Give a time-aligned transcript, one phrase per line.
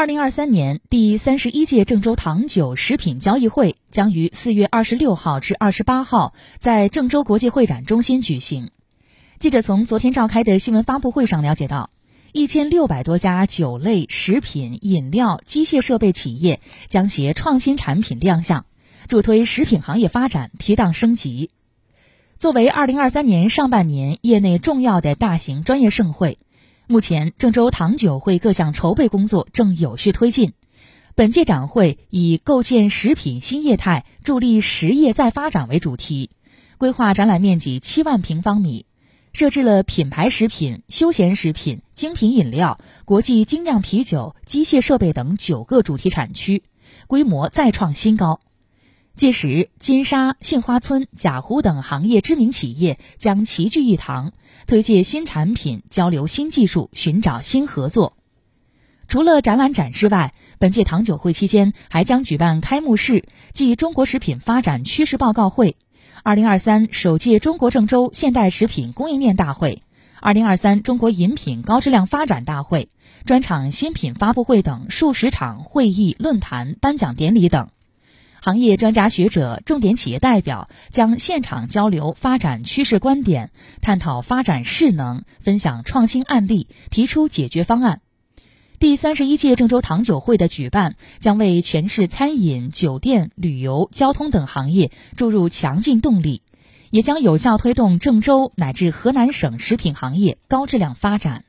[0.00, 8.70] 二零二三年第三十一届郑州糖酒食品交易会将于四月二十六号至二十八号在郑州国际会展中心举行。
[9.38, 11.90] 记者从昨天召开的新闻发布会上了解到，
[12.32, 18.64] 一千六百多家酒类、食品、饮料、机械设备企业将携创新产品亮相，
[19.06, 21.50] 助推食品行业发展提档升级。
[22.38, 26.38] 作为二零二三年上半年业内重要的大型专业盛会。
[26.90, 30.54] 目前，郑州糖酒会各项筹备工作正有序推进。
[31.14, 36.30] 本届展会以“构建食品新业态，助力实业再发展”为主题，
[36.78, 38.86] 规划展览面积七万平方米，
[39.32, 46.64] 设置了品牌食品、休闲食品、精品饮料、国际精酿啤酒、机械设备等九个主题产区，
[47.06, 48.40] 规模再创新高。
[49.20, 54.32] 届时，金沙、杏花村、贾湖等行业知名企业将齐聚一堂，
[54.66, 58.16] 推介新产品、交流新技术、寻找新合作。
[59.08, 65.76] 除了展览展示外，本届糖酒会期间还将举办开幕式暨中国食品发展趋势报告会、
[66.22, 69.82] 二零二三首届中国郑州现代食品供应链大会、
[70.22, 72.88] 二零二三中国饮品高质量发展大会、
[73.26, 77.68] 专场新品发布会等数十场会议、论坛、颁奖典礼等。
[78.42, 83.50] 行业专家学者、重点企业代表将现场交流发展趋势观点，
[83.82, 88.00] 探讨发展势能，分享创新案例，提出解决方案。
[88.78, 96.40] 第三十一届郑州糖酒会的举办，将为全市餐饮、酒店、旅游、交通等行业注入强劲动力，
[96.88, 101.44] 也将有效推动郑州乃至河南省食品行业高质量发展。